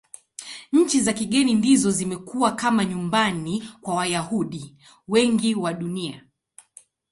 [0.71, 4.75] Nchi za kigeni ndizo zimekuwa kama nyumbani kwa Wayahudi
[5.07, 6.23] wengi wa Dunia.